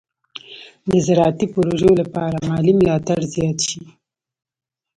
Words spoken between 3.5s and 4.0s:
شي.